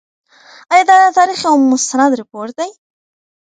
آیا 0.71 0.83
دا 0.89 0.95
د 1.01 1.05
تاریخ 1.17 1.39
یو 1.45 1.55
مستند 1.71 2.11
رپوټ 2.19 2.47
دی؟ 2.59 2.69